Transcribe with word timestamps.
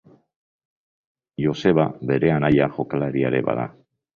Joseba 1.45 1.85
bere 2.13 2.35
anaia 2.39 2.71
jokalaria 2.79 3.33
ere 3.35 3.47
bada. 3.53 3.69